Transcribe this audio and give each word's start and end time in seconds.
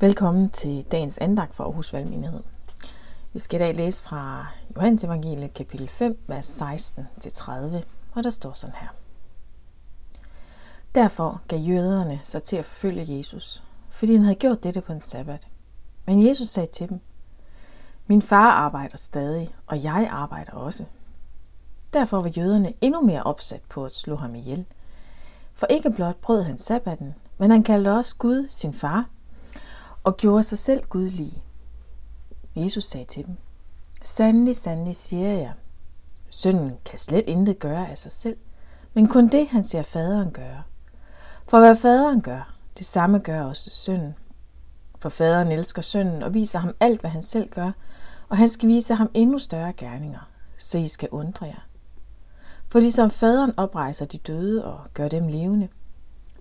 Velkommen 0.00 0.50
til 0.50 0.84
dagens 0.92 1.18
andagt 1.18 1.54
for 1.54 1.64
Aarhus 1.64 1.92
Valgmenighed. 1.92 2.42
Vi 3.32 3.38
skal 3.38 3.60
i 3.60 3.64
dag 3.64 3.74
læse 3.74 4.02
fra 4.02 4.46
Johannes 4.76 5.04
Evangeliet 5.04 5.54
kapitel 5.54 5.88
5, 5.88 6.18
vers 6.26 6.62
16-30, 6.62 7.50
og 8.12 8.24
der 8.24 8.30
står 8.30 8.52
sådan 8.52 8.76
her. 8.80 8.88
Derfor 10.94 11.42
gav 11.48 11.58
jøderne 11.58 12.20
sig 12.22 12.42
til 12.42 12.56
at 12.56 12.64
forfølge 12.64 13.16
Jesus, 13.18 13.62
fordi 13.90 14.14
han 14.14 14.24
havde 14.24 14.34
gjort 14.34 14.62
dette 14.62 14.80
på 14.80 14.92
en 14.92 15.00
sabbat. 15.00 15.46
Men 16.06 16.26
Jesus 16.26 16.48
sagde 16.48 16.70
til 16.72 16.88
dem, 16.88 17.00
Min 18.06 18.22
far 18.22 18.50
arbejder 18.50 18.96
stadig, 18.96 19.54
og 19.66 19.84
jeg 19.84 20.08
arbejder 20.10 20.52
også. 20.52 20.84
Derfor 21.92 22.20
var 22.20 22.32
jøderne 22.36 22.72
endnu 22.80 23.00
mere 23.00 23.22
opsat 23.22 23.62
på 23.68 23.84
at 23.84 23.94
slå 23.94 24.16
ham 24.16 24.34
ihjel. 24.34 24.64
For 25.52 25.66
ikke 25.66 25.90
blot 25.90 26.16
brød 26.16 26.42
han 26.42 26.58
sabbatten, 26.58 27.14
men 27.38 27.50
han 27.50 27.62
kaldte 27.62 27.92
også 27.92 28.16
Gud 28.18 28.46
sin 28.48 28.74
far, 28.74 29.08
og 30.04 30.16
gjorde 30.16 30.42
sig 30.42 30.58
selv 30.58 30.84
gudlige. 30.84 31.42
Jesus 32.56 32.84
sagde 32.84 33.06
til 33.06 33.26
dem, 33.26 33.36
Sandelig, 34.02 34.56
sandelig 34.56 34.96
siger 34.96 35.32
jeg, 35.32 35.52
sønnen 36.30 36.72
kan 36.84 36.98
slet 36.98 37.24
intet 37.26 37.58
gøre 37.58 37.90
af 37.90 37.98
sig 37.98 38.10
selv, 38.10 38.36
men 38.94 39.08
kun 39.08 39.28
det, 39.28 39.48
han 39.48 39.64
ser 39.64 39.82
faderen 39.82 40.30
gøre. 40.30 40.62
For 41.48 41.58
hvad 41.58 41.76
faderen 41.76 42.20
gør, 42.20 42.54
det 42.78 42.86
samme 42.86 43.18
gør 43.18 43.42
også 43.42 43.70
sønnen. 43.70 44.14
For 44.98 45.08
faderen 45.08 45.52
elsker 45.52 45.82
sønnen 45.82 46.22
og 46.22 46.34
viser 46.34 46.58
ham 46.58 46.74
alt, 46.80 47.00
hvad 47.00 47.10
han 47.10 47.22
selv 47.22 47.50
gør, 47.50 47.70
og 48.28 48.36
han 48.36 48.48
skal 48.48 48.68
vise 48.68 48.94
ham 48.94 49.10
endnu 49.14 49.38
større 49.38 49.72
gerninger, 49.72 50.30
så 50.56 50.78
I 50.78 50.88
skal 50.88 51.08
undre 51.12 51.46
jer. 51.46 51.66
For 52.68 52.80
ligesom 52.80 53.10
faderen 53.10 53.52
oprejser 53.56 54.04
de 54.04 54.18
døde 54.18 54.64
og 54.64 54.80
gør 54.94 55.08
dem 55.08 55.28
levende, 55.28 55.68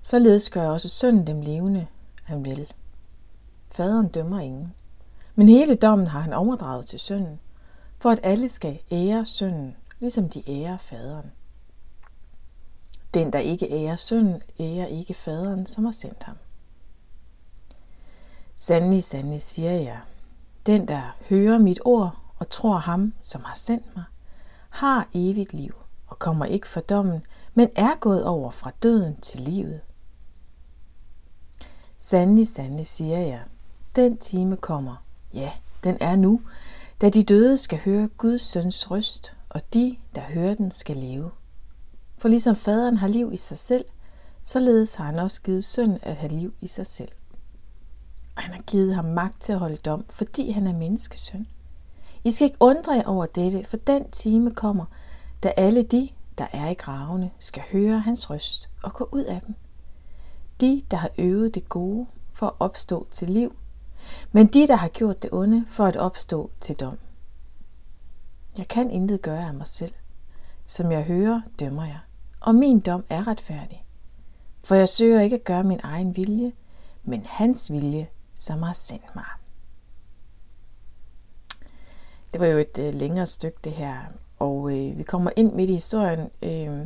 således 0.02 0.50
gør 0.50 0.70
også 0.70 0.90
sønnen 0.90 1.28
dem 1.28 1.42
levende, 1.42 1.88
han 2.24 2.46
vil. 2.46 2.74
Faderen 3.74 4.08
dømmer 4.08 4.40
ingen. 4.40 4.74
Men 5.36 5.50
hele 5.50 5.76
dommen 5.76 6.08
har 6.08 6.20
han 6.20 6.34
overdraget 6.34 6.86
til 6.86 7.00
sønnen, 7.00 7.40
for 8.00 8.10
at 8.10 8.20
alle 8.24 8.50
skal 8.50 8.80
ære 8.92 9.26
sønnen, 9.26 9.76
ligesom 10.00 10.30
de 10.30 10.50
ærer 10.50 10.78
faderen. 10.78 11.32
Den, 13.14 13.34
der 13.34 13.40
ikke 13.40 13.72
ærer 13.72 13.96
sønnen, 13.96 14.42
ærer 14.60 14.86
ikke 14.86 15.14
faderen, 15.14 15.66
som 15.66 15.84
har 15.84 15.92
sendt 15.92 16.24
ham. 16.24 16.36
Sandelig, 18.56 19.04
sandelig 19.04 19.42
siger 19.42 19.72
jeg, 19.72 20.00
den, 20.66 20.88
der 20.88 21.16
hører 21.30 21.58
mit 21.58 21.80
ord 21.86 22.18
og 22.40 22.50
tror 22.50 22.78
ham, 22.78 23.14
som 23.22 23.44
har 23.44 23.56
sendt 23.56 23.96
mig, 23.96 24.04
har 24.70 25.08
evigt 25.14 25.54
liv 25.54 25.76
og 26.08 26.20
kommer 26.20 26.46
ikke 26.46 26.68
for 26.68 26.80
dommen, 26.80 27.26
men 27.54 27.70
er 27.76 28.00
gået 28.00 28.26
over 28.26 28.52
fra 28.52 28.72
døden 28.84 29.22
til 29.22 29.42
livet. 29.42 29.82
Sandelig, 31.98 32.48
sandelig 32.48 32.88
siger 32.88 33.18
jeg, 33.18 33.42
den 33.96 34.18
time 34.18 34.58
kommer, 34.58 34.96
ja, 35.34 35.52
den 35.84 35.98
er 36.00 36.16
nu, 36.16 36.42
da 37.02 37.10
de 37.10 37.24
døde 37.24 37.58
skal 37.58 37.80
høre 37.80 38.08
Guds 38.08 38.42
søns 38.42 38.92
røst, 38.92 39.34
og 39.50 39.74
de, 39.74 39.98
der 40.16 40.22
hører 40.22 40.54
den, 40.54 40.72
skal 40.72 40.98
leve. 40.98 41.32
For 42.18 42.28
ligesom 42.30 42.56
faderen 42.56 42.98
har 42.98 43.08
liv 43.08 43.34
i 43.34 43.38
sig 43.38 43.58
selv, 43.58 43.86
således 44.44 44.96
har 44.96 45.06
han 45.06 45.20
også 45.20 45.42
givet 45.42 45.64
sønnen 45.64 46.00
at 46.02 46.16
have 46.16 46.32
liv 46.32 46.54
i 46.62 46.68
sig 46.68 46.88
selv. 46.88 47.12
Og 48.36 48.42
han 48.42 48.54
har 48.54 48.62
givet 48.62 48.96
ham 48.96 49.06
magt 49.06 49.42
til 49.42 49.54
at 49.54 49.60
holde 49.60 49.78
dom, 49.78 50.06
fordi 50.10 50.52
han 50.52 50.68
er 50.68 50.74
menneskesøn. 50.74 51.48
I 52.24 52.32
skal 52.32 52.46
ikke 52.46 52.58
undre 52.60 52.92
jer 52.92 53.06
over 53.06 53.26
dette, 53.26 53.64
for 53.64 53.78
den 53.78 54.12
time 54.12 54.52
kommer, 54.52 54.86
da 55.44 55.54
alle 55.58 55.84
de, 55.84 56.10
der 56.38 56.48
er 56.52 56.70
i 56.70 56.74
gravene, 56.74 57.32
skal 57.40 57.64
høre 57.72 58.00
hans 58.00 58.30
røst 58.30 58.70
og 58.84 58.94
gå 58.94 59.10
ud 59.12 59.24
af 59.24 59.42
dem. 59.48 59.56
De, 60.62 60.84
der 60.92 60.98
har 60.98 61.10
øvet 61.18 61.56
det 61.56 61.70
gode 61.70 62.08
for 62.34 62.46
at 62.48 62.54
opstå 62.60 63.08
til 63.12 63.30
liv, 63.30 63.56
men 64.32 64.48
de, 64.48 64.68
der 64.68 64.76
har 64.76 64.88
gjort 64.88 65.24
det 65.24 65.30
onde 65.34 65.66
for 65.70 65.86
at 65.86 65.98
opstå 65.98 66.52
til 66.60 66.76
dom. 66.76 66.98
Jeg 68.58 68.68
kan 68.68 68.92
intet 68.92 69.22
gøre 69.22 69.48
af 69.48 69.54
mig 69.54 69.68
selv. 69.68 69.94
Som 70.66 70.92
jeg 70.92 71.04
hører, 71.04 71.42
dømmer 71.60 71.86
jeg, 71.86 72.00
og 72.40 72.56
min 72.56 72.80
dom 72.80 73.04
er 73.10 73.28
retfærdig. 73.28 73.86
For 74.64 74.76
jeg 74.76 74.90
søger 74.90 75.22
ikke 75.22 75.36
at 75.36 75.44
gøre 75.44 75.64
min 75.64 75.80
egen 75.84 76.16
vilje, 76.16 76.52
men 77.04 77.26
hans 77.26 77.72
vilje, 77.72 78.08
som 78.36 78.64
har 78.64 78.74
sendt 78.74 79.16
mig. 79.16 79.26
Det 82.34 82.42
var 82.42 82.48
jo 82.48 82.58
et 82.58 82.80
øh, 82.80 82.94
længere 82.94 83.26
stykke 83.26 83.58
det 83.64 83.72
her, 83.72 83.98
og 84.40 84.72
øh, 84.72 84.98
vi 84.98 85.04
kommer 85.04 85.32
ind 85.36 85.54
midt 85.54 85.70
i 85.70 85.74
historien, 85.74 86.30
øh, 86.42 86.86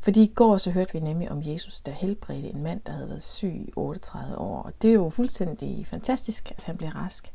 fordi 0.00 0.22
i 0.22 0.32
går 0.34 0.56
så 0.56 0.70
hørte 0.70 0.92
vi 0.92 1.00
nemlig 1.00 1.30
om 1.30 1.42
Jesus, 1.44 1.80
der 1.80 1.92
helbredte 1.92 2.48
en 2.48 2.62
mand, 2.62 2.80
der 2.86 2.92
havde 2.92 3.08
været 3.08 3.24
syg 3.24 3.64
i 3.68 3.72
38 3.76 4.38
år. 4.38 4.62
Og 4.62 4.72
det 4.82 4.90
er 4.90 4.94
jo 4.94 5.10
fuldstændig 5.10 5.86
fantastisk, 5.86 6.52
at 6.56 6.64
han 6.64 6.76
blev 6.76 6.90
rask. 6.90 7.32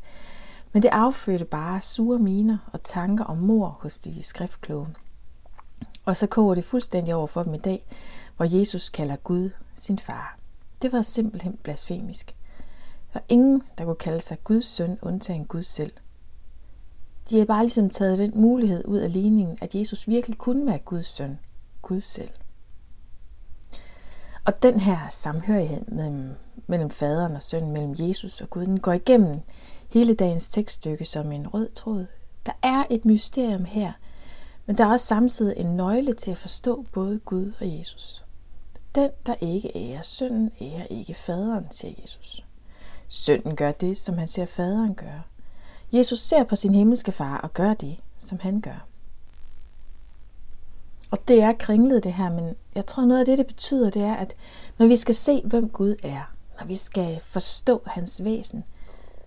Men 0.74 0.82
det 0.82 0.90
affødte 0.90 1.46
bare 1.46 1.82
sure 1.82 2.20
miner 2.20 2.58
og 2.74 2.82
tanker 2.82 3.24
om 3.24 3.38
mor 3.38 3.78
hos 3.82 4.00
de 4.00 4.24
skriftkloge. 4.24 4.88
Og 6.06 6.18
så 6.18 6.28
koger 6.28 6.56
det 6.56 6.66
fuldstændig 6.66 7.16
over 7.16 7.28
for 7.28 7.44
dem 7.44 7.54
i 7.54 7.58
dag, 7.58 7.86
hvor 8.38 8.58
Jesus 8.58 8.90
kalder 8.90 9.16
Gud 9.16 9.50
sin 9.76 10.00
far. 10.00 10.38
Det 10.82 10.92
var 10.92 11.02
simpelthen 11.02 11.58
blasfemisk. 11.64 12.36
Der 13.14 13.20
var 13.20 13.24
ingen, 13.30 13.64
der 13.78 13.86
kunne 13.86 13.96
kalde 13.96 14.22
sig 14.22 14.44
Guds 14.44 14.66
søn, 14.66 14.98
undtagen 15.02 15.46
Gud 15.46 15.64
selv. 15.64 15.92
De 17.30 17.38
har 17.38 17.46
bare 17.46 17.64
ligesom 17.64 17.90
taget 17.90 18.18
den 18.18 18.32
mulighed 18.36 18.86
ud 18.86 18.98
af 18.98 19.14
ligningen, 19.14 19.58
at 19.62 19.76
Jesus 19.76 20.08
virkelig 20.08 20.38
kunne 20.38 20.66
være 20.66 20.80
Guds 20.80 21.08
søn, 21.08 21.40
Gud 21.82 22.02
selv. 22.02 22.30
Og 24.46 24.64
den 24.64 24.80
her 24.80 25.10
samhørighed 25.10 25.86
mellem, 25.88 26.36
mellem 26.68 26.90
faderen 26.90 27.36
og 27.36 27.42
sønnen, 27.42 27.72
mellem 27.72 27.96
Jesus 28.00 28.42
og 28.42 28.50
Gud, 28.50 28.66
den 28.66 28.80
går 28.80 28.92
igennem 28.92 29.42
hele 29.90 30.14
dagens 30.14 30.48
tekststykke 30.48 31.06
som 31.06 31.32
en 31.32 31.48
rød 31.48 31.70
tråd. 31.70 32.06
Der 32.46 32.52
er 32.64 32.84
et 32.90 33.06
mysterium 33.06 33.66
her, 33.66 33.92
men 34.66 34.78
der 34.78 34.86
er 34.86 34.92
også 34.92 35.06
samtidig 35.06 35.58
en 35.58 35.78
nøgle 35.78 36.14
til 36.14 36.32
at 36.32 36.38
forstå 36.38 36.86
både 36.92 37.20
Gud 37.20 37.52
og 37.60 37.78
Jesus. 37.78 38.26
Den, 38.96 39.10
der 39.26 39.36
ikke 39.42 39.72
ærer 39.76 40.02
sønnen, 40.02 40.52
ærer 40.62 40.86
ikke 40.90 41.14
faderen, 41.14 41.68
siger 41.72 41.94
Jesus. 42.02 42.46
Sønnen 43.08 43.56
gør 43.56 43.72
det, 43.72 43.98
som 43.98 44.18
han 44.18 44.28
ser 44.28 44.46
faderen 44.46 44.96
gøre. 44.96 45.22
Jesus 45.92 46.20
ser 46.20 46.44
på 46.44 46.56
sin 46.56 46.76
himmelske 46.76 47.12
far 47.12 47.38
og 47.38 47.54
gør 47.54 47.74
det, 47.74 47.98
som 48.18 48.40
han 48.40 48.62
gør. 48.62 48.88
Og 51.14 51.28
det 51.28 51.42
er 51.42 51.54
kringlet 51.54 52.04
det 52.04 52.14
her, 52.14 52.32
men 52.32 52.56
jeg 52.76 52.86
tror 52.86 53.06
noget 53.06 53.20
af 53.20 53.26
det, 53.26 53.38
det 53.38 53.48
betyder, 53.48 53.90
det 53.90 54.02
er, 54.02 54.14
at 54.14 54.36
når 54.78 54.88
vi 54.88 54.96
skal 54.96 55.16
se, 55.16 55.42
hvem 55.46 55.70
Gud 55.70 55.96
er, 56.04 56.34
når 56.60 56.68
vi 56.68 56.76
skal 56.76 57.20
forstå 57.20 57.82
hans 57.86 58.24
væsen, 58.24 58.64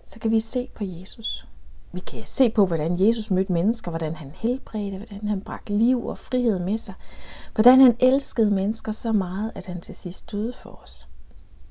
så 0.05 0.19
kan 0.19 0.31
vi 0.31 0.39
se 0.39 0.69
på 0.75 0.83
Jesus. 0.83 1.47
Vi 1.91 1.99
kan 1.99 2.25
se 2.25 2.49
på, 2.49 2.65
hvordan 2.65 3.07
Jesus 3.07 3.31
mødte 3.31 3.53
mennesker, 3.53 3.91
hvordan 3.91 4.15
han 4.15 4.31
helbredte, 4.35 4.97
hvordan 4.97 5.27
han 5.27 5.41
bragte 5.41 5.73
liv 5.73 6.05
og 6.05 6.17
frihed 6.17 6.59
med 6.59 6.77
sig, 6.77 6.93
hvordan 7.53 7.79
han 7.79 7.95
elskede 7.99 8.51
mennesker 8.51 8.91
så 8.91 9.11
meget, 9.11 9.51
at 9.55 9.65
han 9.65 9.81
til 9.81 9.95
sidst 9.95 10.31
døde 10.31 10.53
for 10.53 10.79
os. 10.83 11.07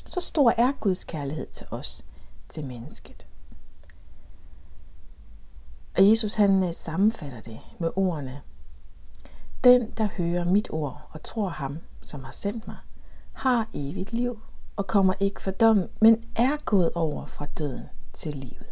Så 0.04 0.20
stor 0.20 0.54
er 0.56 0.72
Guds 0.80 1.04
kærlighed 1.04 1.46
til 1.46 1.66
os, 1.70 2.04
til 2.48 2.66
mennesket. 2.66 3.26
Og 5.96 6.08
Jesus 6.10 6.34
han 6.34 6.64
øh, 6.64 6.74
sammenfatter 6.74 7.40
det 7.40 7.58
med 7.78 7.90
ordene, 7.96 8.42
den, 9.64 9.90
der 9.90 10.08
hører 10.16 10.44
mit 10.44 10.70
ord 10.70 11.08
og 11.10 11.22
tror 11.22 11.48
ham, 11.48 11.78
som 12.02 12.24
har 12.24 12.32
sendt 12.32 12.66
mig, 12.66 12.76
har 13.32 13.68
evigt 13.74 14.12
liv 14.12 14.40
og 14.76 14.86
kommer 14.86 15.14
ikke 15.20 15.42
for 15.42 15.50
dom, 15.50 15.82
men 16.00 16.24
er 16.36 16.56
gået 16.64 16.90
over 16.94 17.26
fra 17.26 17.46
døden 17.58 17.84
til 18.12 18.34
livet. 18.34 18.66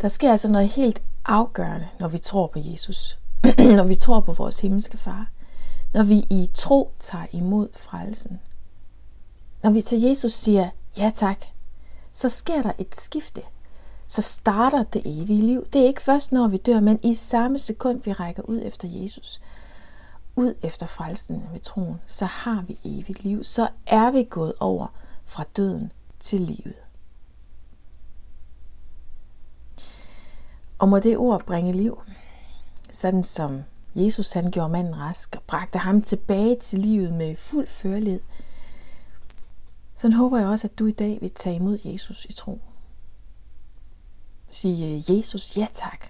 Der 0.00 0.08
sker 0.08 0.30
altså 0.32 0.48
noget 0.48 0.68
helt 0.68 1.02
afgørende, 1.24 1.88
når 2.00 2.08
vi 2.08 2.18
tror 2.18 2.46
på 2.46 2.58
Jesus. 2.58 3.18
når 3.78 3.84
vi 3.84 3.94
tror 3.94 4.20
på 4.20 4.32
vores 4.32 4.60
himmelske 4.60 4.96
far. 4.96 5.30
Når 5.94 6.02
vi 6.02 6.18
i 6.18 6.50
tro 6.54 6.92
tager 6.98 7.26
imod 7.32 7.68
frelsen. 7.76 8.40
Når 9.62 9.70
vi 9.70 9.82
til 9.82 10.00
Jesus 10.00 10.32
siger 10.32 10.70
ja 10.98 11.10
tak, 11.14 11.44
så 12.12 12.28
sker 12.28 12.62
der 12.62 12.72
et 12.78 12.96
skifte 12.96 13.42
så 14.08 14.22
starter 14.22 14.82
det 14.82 15.02
evige 15.04 15.42
liv. 15.42 15.66
Det 15.72 15.82
er 15.82 15.86
ikke 15.86 16.02
først, 16.02 16.32
når 16.32 16.48
vi 16.48 16.56
dør, 16.56 16.80
men 16.80 16.98
i 17.02 17.14
samme 17.14 17.58
sekund, 17.58 18.02
vi 18.02 18.12
rækker 18.12 18.42
ud 18.42 18.60
efter 18.64 18.88
Jesus, 18.88 19.40
ud 20.36 20.54
efter 20.62 20.86
frelsen 20.86 21.42
ved 21.52 21.60
troen, 21.60 22.00
så 22.06 22.24
har 22.24 22.64
vi 22.68 22.78
evigt 22.84 23.24
liv. 23.24 23.44
Så 23.44 23.68
er 23.86 24.10
vi 24.10 24.26
gået 24.30 24.52
over 24.60 24.86
fra 25.24 25.44
døden 25.56 25.92
til 26.20 26.40
livet. 26.40 26.74
Og 30.78 30.88
må 30.88 30.98
det 30.98 31.16
ord 31.16 31.44
bringe 31.46 31.72
liv, 31.72 32.02
sådan 32.90 33.22
som 33.22 33.62
Jesus 33.94 34.32
han 34.32 34.50
gjorde 34.50 34.72
manden 34.72 34.98
rask 34.98 35.36
og 35.36 35.42
bragte 35.42 35.78
ham 35.78 36.02
tilbage 36.02 36.56
til 36.56 36.78
livet 36.78 37.12
med 37.12 37.36
fuld 37.36 37.68
førlighed. 37.68 38.20
Så 39.94 40.10
håber 40.10 40.38
jeg 40.38 40.48
også, 40.48 40.66
at 40.66 40.78
du 40.78 40.86
i 40.86 40.92
dag 40.92 41.18
vil 41.20 41.30
tage 41.30 41.56
imod 41.56 41.78
Jesus 41.84 42.24
i 42.24 42.32
tro. 42.32 42.60
Sige 44.50 44.86
øh, 44.86 45.16
Jesus 45.16 45.56
ja 45.56 45.66
tak. 45.72 46.06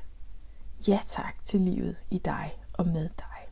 Ja 0.88 1.00
tak 1.06 1.44
til 1.44 1.61
livet 1.61 1.96
i 2.11 2.19
dig 2.19 2.58
og 2.73 2.87
med 2.87 3.08
dig. 3.19 3.49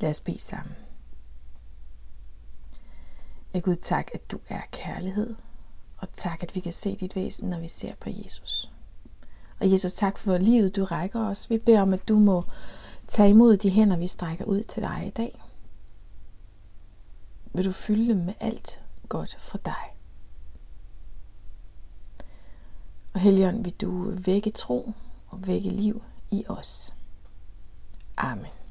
Lad 0.00 0.10
os 0.10 0.20
bede 0.20 0.38
sammen. 0.38 0.76
Ja, 3.54 3.58
Gud, 3.58 3.76
tak, 3.76 4.08
at 4.14 4.30
du 4.30 4.38
er 4.48 4.60
kærlighed. 4.72 5.34
Og 5.96 6.08
tak, 6.14 6.42
at 6.42 6.54
vi 6.54 6.60
kan 6.60 6.72
se 6.72 6.96
dit 6.96 7.16
væsen, 7.16 7.50
når 7.50 7.60
vi 7.60 7.68
ser 7.68 7.94
på 8.00 8.10
Jesus. 8.10 8.72
Og 9.60 9.70
Jesus, 9.70 9.94
tak 9.94 10.18
for 10.18 10.38
livet, 10.38 10.76
du 10.76 10.84
rækker 10.84 11.28
os. 11.28 11.50
Vi 11.50 11.58
beder 11.58 11.82
om, 11.82 11.92
at 11.92 12.08
du 12.08 12.18
må 12.18 12.44
tage 13.08 13.30
imod 13.30 13.56
de 13.56 13.70
hænder, 13.70 13.96
vi 13.96 14.06
strækker 14.06 14.44
ud 14.44 14.62
til 14.62 14.82
dig 14.82 15.04
i 15.06 15.10
dag. 15.10 15.42
Vil 17.52 17.64
du 17.64 17.72
fylde 17.72 18.14
dem 18.14 18.24
med 18.24 18.34
alt 18.40 18.80
godt 19.08 19.36
fra 19.40 19.58
dig. 19.64 19.94
Og 23.13 23.13
Helligånd, 23.24 23.64
vil 23.64 23.72
du 23.72 24.10
vække 24.10 24.50
tro 24.50 24.92
og 25.28 25.46
vække 25.46 25.70
liv 25.70 26.02
i 26.30 26.44
os. 26.48 26.94
Amen. 28.16 28.63